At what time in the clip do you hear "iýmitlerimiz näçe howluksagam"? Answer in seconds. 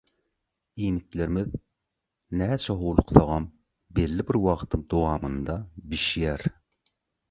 0.85-3.47